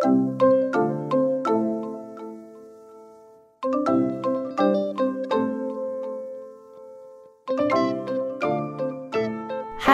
[0.00, 0.08] 嗨，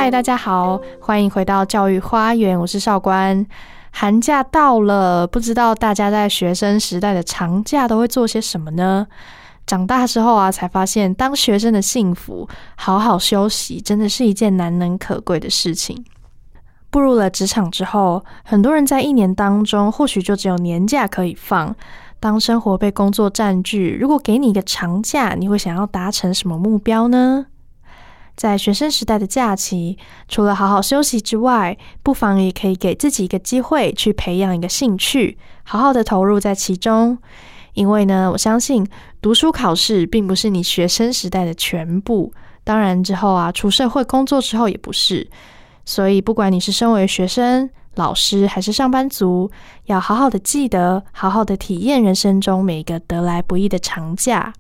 [0.09, 3.45] 大家好，欢迎回到教育花园，我是少官。
[3.91, 9.09] 寒假到了，不知道大家在学生时代的长假都会做些什么呢？
[9.67, 16.05] 长大之后啊，才发现当学生的幸福，好好休息，真的是一件难能可贵的事情。
[16.97, 21.77] 步入了职场之后，很多人在一年当中，或许就只有年假可以放。
[22.19, 27.49] 当生活被工作占据，如果给你一个长假，你会想要达成什么目标呢？
[28.35, 37.19] 在学生时代的假期，除了好好休息之外，不妨也可以给自己一个机会，去培养一个兴趣，好好的投入在其中。
[37.75, 38.89] 因为呢，我相信
[39.21, 42.33] 读书考试并不是你学生时代的全部，
[42.65, 45.29] 当然之后啊，出社会工作之后也不是。
[45.87, 49.51] 所以，不管你是身为学生、老师还是上班族，
[49.85, 54.53] 要好好的记得，好好的体验人生中每一个得来不易的长假。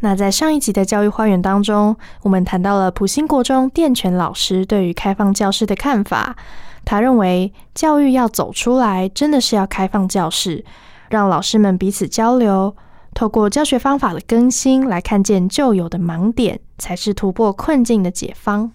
[0.00, 6.36] 那在上一集的教育花园当中，我们谈到了普兴国中电权老师对于开放教室的看法。
[6.84, 10.64] 他认为，教育要走出来，真的是要开放教室，
[11.10, 12.74] 让老师们彼此交流，
[13.14, 18.72] 透过教学方法的更新，来看见旧有的盲点，才是突破困境的解方。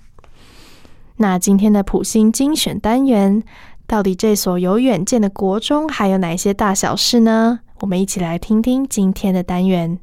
[1.19, 3.41] 那今天的普星精选单元，
[3.87, 7.61] 到底这所有远见的国中还有哪些大小事呢？
[7.79, 9.97] 我们一起来听听今天的单元。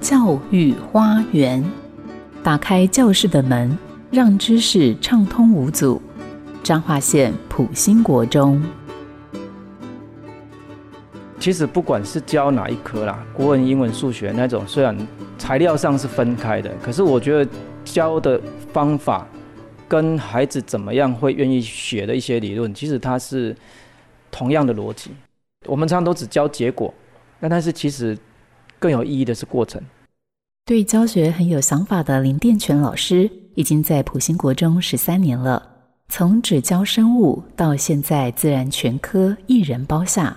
[0.00, 1.64] 教育花园，
[2.40, 3.76] 打开教室的门，
[4.12, 6.00] 让知识畅通无阻。
[6.62, 8.62] 彰化县普兴国中，
[11.40, 14.96] 其实不管是教哪一科啦，国文、英文、数学那种，虽然
[15.36, 17.50] 材料上是分开的，可是我觉得
[17.84, 18.40] 教的
[18.72, 19.26] 方法
[19.94, 23.56] 跟孩子怎么样会愿意学的一些理论，其实它是
[24.28, 25.12] 同样的逻辑。
[25.66, 26.92] 我们常常都只教结果，
[27.38, 28.18] 那但是其实
[28.80, 29.80] 更有意义的是过程。
[30.66, 35.62] 对教学很有想法的林殿全老师，已经在普兴国中十三年了。
[36.08, 40.36] 从只教生物到现在自然全科一人包下。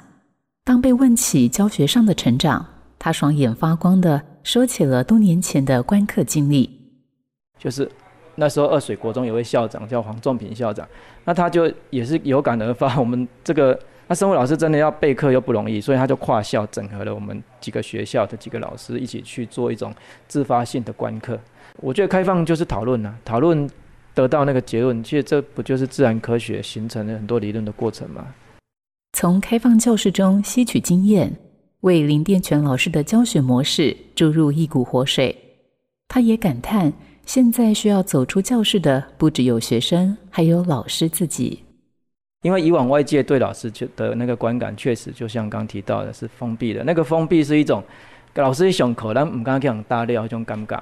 [0.63, 2.63] 当被问起教学上的成长，
[2.99, 6.69] 他双眼发光的说起了多年前的观课经历。
[7.57, 7.89] 就是
[8.37, 10.87] 那时候二水国中有位校长叫黄仲平校长，
[11.25, 13.77] 那他就也是有感而发，我们这个。
[14.09, 19.93] 那生物老师真的要备课又不容易，所以他就跨校整合了我们几个学校的几个老师一起去做一种
[20.29, 21.37] 自发性的观课。
[21.81, 23.69] 我觉得开放就是讨论呐，讨论
[24.13, 28.33] 得到那个结论，其实这不就是自然科学形成了很多理论的过程吗？
[29.11, 31.35] 从开放教室中吸取经验，
[31.81, 35.35] 为林殿全老师的教学模式注入一股活水。
[36.07, 36.93] 他也感叹，
[37.27, 41.61] 现在需要走出教室的不只有学生，还有老师自己。
[42.41, 46.81] 因为以往外界对老师就的那个观感，确实就像刚提到的，是封闭的。
[46.85, 47.83] 那个封闭是一种
[48.35, 50.79] 老师一上课，但唔敢讲大料，一种尴尬。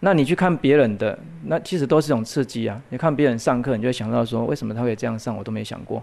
[0.00, 2.78] 那你去看别人的，那其实都是一种刺激啊。
[2.90, 6.02] 你看别人上课，你就会想到说，为什么他会这样上，我都没想过。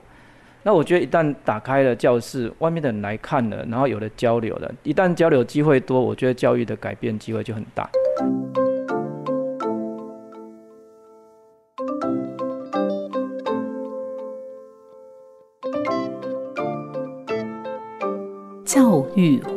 [0.63, 7.87] 那我觉得一旦打开了教室，外面的人来看了，然后有了交流了，一旦交流机会多，我觉得教育的改变机会就很大。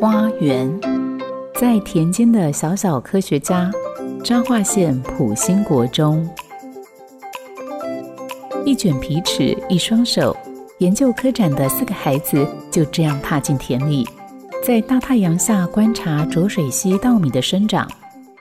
[0.01, 0.81] 花园，
[1.57, 3.71] 在田间的小小科学家，
[4.25, 6.27] 彰化县普兴国中，
[8.65, 10.35] 一卷皮尺，一双手，
[10.79, 14.09] 研究科展的四个孩子就这样踏进田里，
[14.67, 17.87] 在大太阳下观察浊水溪稻米的生长。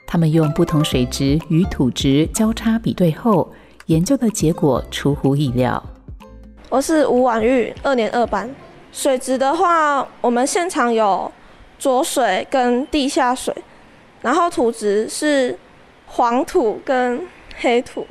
[0.07, 3.51] 他们用不同水质与土质交叉比对后，
[3.87, 5.83] 研究的结果出乎意料。
[6.69, 8.49] 我是吴婉玉，二年二班。
[8.93, 11.31] 水质的话，我们现场有
[11.79, 13.55] 浊水跟地下水，
[14.21, 15.57] 然后土质是
[16.05, 17.25] 黄土跟
[17.61, 18.05] 黑土。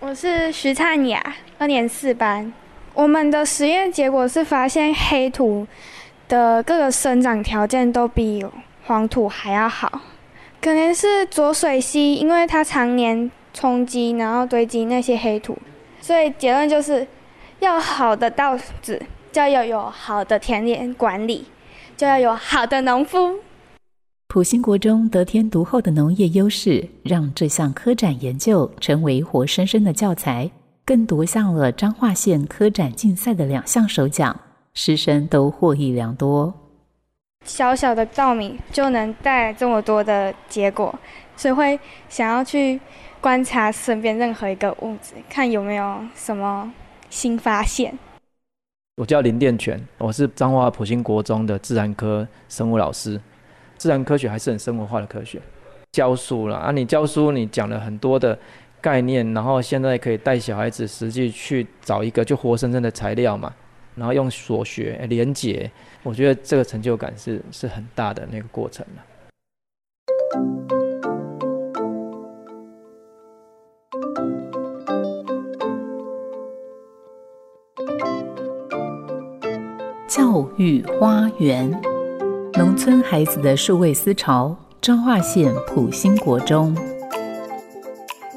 [0.00, 2.52] 我是徐灿雅，二年四班。
[2.92, 5.64] 我们的实验结果是发现黑土
[6.28, 8.44] 的各个生长条件都比
[8.86, 10.00] 黄土还要好，
[10.60, 15.56] 可能是浊水溪，因为它常年冲积，然后堆积那些黑土，
[16.00, 17.06] 所以结论就是
[17.60, 19.00] 要好的稻子。
[19.32, 21.44] 就要有好的田野管理，
[21.96, 23.38] 就要有好的农夫。
[24.28, 30.50] 普兴国中得天独厚的农业优势，让这项科展研究成为活生生的教材，
[30.84, 34.40] 更夺下了彰化县科展竞赛的两项首奖，
[34.74, 36.52] 师生都获益良多。
[37.44, 40.98] 小小的稻米就能带来这么多的结果，
[41.36, 42.80] 所以会想要去
[43.20, 46.72] 观察身边任何一个物质，看有没有什么
[47.08, 47.96] 新发现。
[48.96, 53.20] 我叫林殿全，我是彰化普兴国中的自然科生物老师。
[53.76, 55.42] 自然科学还是很生活化的科学，
[55.90, 56.70] 教书了啊！
[56.70, 58.38] 你教书，你讲了很多的
[58.80, 63.52] 概念，然后现在可以带小孩子实际去找一个就活生生的材料嘛，
[63.96, 65.68] 然后用所学连结，
[66.04, 70.63] 我觉得这个成就感是是很大的那个过程了。
[80.16, 81.68] 教育花园，
[82.52, 84.56] 农村孩子的数位思潮。
[84.80, 86.72] 彰化县普兴国中，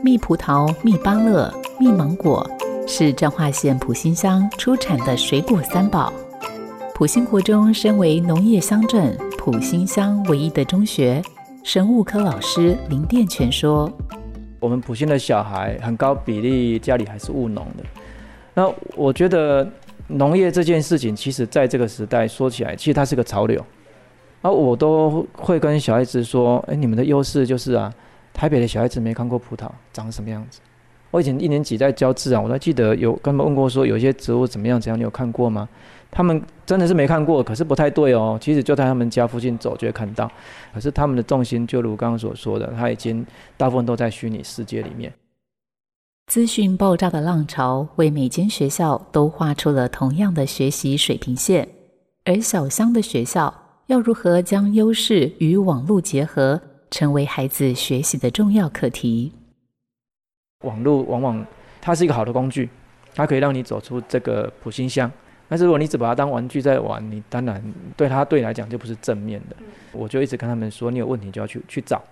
[0.04, 2.50] 蜜葡萄、蜜芭乐、蜜芒果
[2.88, 6.12] 是彰化县普兴乡出产的水果三宝。
[6.96, 11.22] 普兴国中身为农业乡镇普兴乡唯一的中学，
[11.64, 13.88] 生物科老师林殿全说
[14.60, 17.84] ：“我们普兴的小孩很高比例家里还是务农的。
[18.56, 19.72] 那我觉得。”
[20.08, 23.64] 农业这件事情，其实在这个时代说起来，其实它是个潮流。
[24.42, 27.92] 而我都会跟小孩子说：“哎，你们的优势就是啊，
[28.34, 30.62] 台北的小孩子没看过葡萄长什么样子。
[31.10, 35.68] 我以前一年级在教自然，我都记得有跟他们问过说，有些植物怎么样怎样，你有看过吗？
[36.10, 38.38] 他们真的是没看过，可是不太对哦。
[38.40, 40.32] 其实就在他们家附近走就会看到，
[40.74, 43.26] 可是他们的重心就如刚刚所说的，他已经
[43.58, 45.12] 大部分都在虚拟世界里面。”
[46.28, 51.66] 资讯爆炸的浪潮，为每间学校都画出了同样的学习水平线。
[52.26, 53.54] 而小乡的学校
[53.86, 59.32] 要如何将优势与网络结合，成为孩子学习的重要课题。
[60.66, 61.46] 网络往往
[61.80, 62.70] 它是一个好的工具，
[63.16, 65.10] 它可以让你走出这个普心乡。
[65.48, 67.64] 但是如果你只把它当玩具在玩，你当然
[67.96, 69.56] 对它对来讲就不是正面的。
[69.94, 72.04] 我就一直跟他们说，你有问题就要去去找，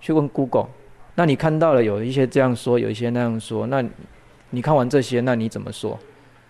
[0.00, 0.68] 去问 Google。
[1.16, 3.82] 那你看到了有一些这样说，有一些那样说，那
[4.50, 5.98] 你看完这些，那你怎么说？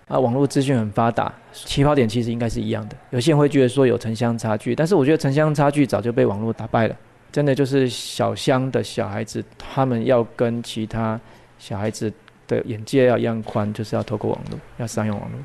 [0.09, 2.97] 啊，网络资讯很发达，起跑点其实应该是一样的。
[3.11, 6.97] 有些人会觉得说有城乡差距，但是我觉得城乡差距早就被网络打败了。
[7.33, 11.21] 真的就是小乡的小孩子，他们要跟其他
[11.59, 12.13] 小孩子
[12.47, 15.39] 的眼界要一样宽，就是要透过网络，要善用网络。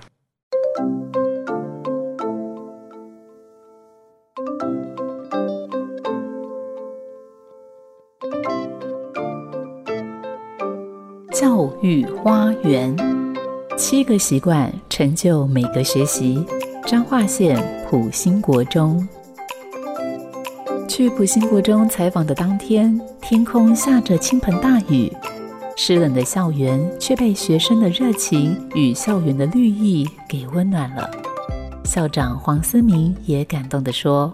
[11.31, 12.93] 教育花园，
[13.77, 16.45] 七个习惯成就每个学习。
[16.85, 17.57] 彰化县
[17.89, 19.07] 普兴国中，
[20.89, 25.09] 去普兴国中采访的当天，天空下着倾盆大雨，
[25.77, 31.09] 湿冷的校园却被学生的热情与校园的绿意给温暖了。
[31.85, 34.33] 校长黄思明也感动地说。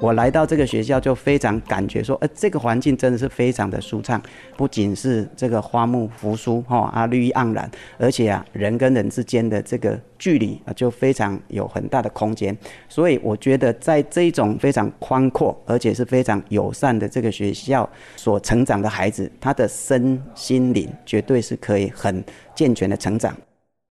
[0.00, 4.20] 我来到这个学校就非常感觉说，呃，这个环境真的是非常的舒畅，
[4.56, 12.56] 不仅是这个花木扶疏哈啊绿意盎然，而且啊人跟人之间的这个距离啊就非常有很大的空间，
[12.88, 22.24] 所以我觉得在这种非常宽阔而且是非常友善的这个学校所成长的孩子，他的身心灵绝对是可以很
[22.54, 23.36] 健全的成长。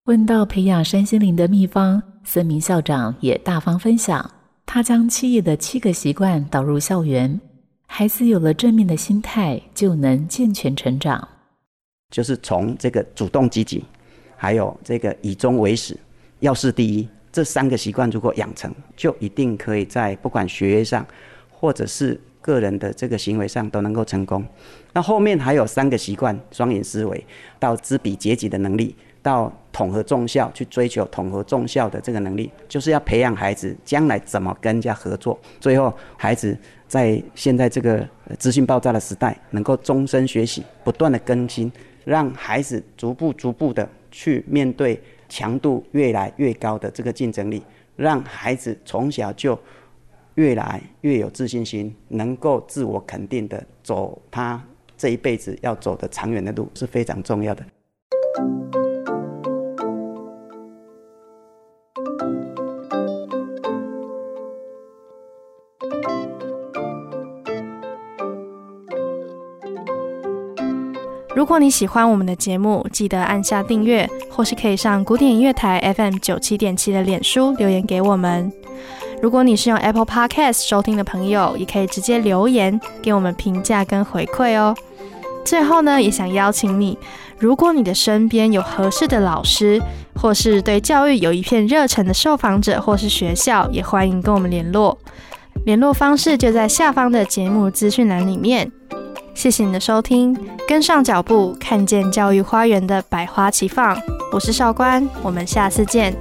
[0.05, 4.36] 问到培养身心灵的秘方，森明校长也大方分享。
[4.77, 7.41] 他将企业的七个习惯导入校园，
[7.87, 11.27] 孩子有了正面的心态，就能健全成长。
[12.11, 13.83] 就是从这个主动积极，
[14.37, 15.99] 还有这个以终为始，
[16.41, 21.07] 要事第一这三个习惯，如果养成，就一定可以在不管学业上，
[21.49, 24.45] 或者是个人的这个行为上都能够成功。
[24.93, 27.27] 那后面还有三个习惯：双赢思维，
[27.59, 28.95] 到知彼解己的能力。
[29.27, 35.37] 到统合重效去追求统合重效的这个能力，就是要培养孩子将来怎么跟人家合作。
[35.59, 36.57] 最后，孩子
[36.87, 41.73] 在现在这个资讯爆炸的时代，能够终身学习，不断的更新，
[42.05, 47.61] 让孩子逐步逐步的去面对强度越来越高的这个竞争力，
[47.97, 49.59] 让孩子从小就
[50.37, 54.63] 越来越有自信心，能够自我肯定的走他
[54.97, 57.65] 这一辈子要走的长远的路，是非常重要的。
[71.37, 78.51] 如果你喜欢我们的节目，记得按下订阅，或是可以上古典音乐台 FM 九七点七的脸书留言给我们。
[79.21, 84.75] 如果你是用 Apple Podcast 收听的朋友，也可以直接留言给我们评价跟回馈哦。
[85.45, 86.99] 最后呢，也想邀请你，
[87.39, 89.79] 如果你的身边有合适的老师，
[90.15, 94.97] 或是对教育有一片热忱的受访者，或是学校，也欢迎跟我们联络。
[95.67, 98.73] 联络方式就在下方的节目资讯栏里面。
[99.37, 100.35] 谢谢你的收听，
[100.67, 103.95] 跟上脚步，看见教育花园的百花齐放。
[104.33, 106.17] 我是少官，我们下次见。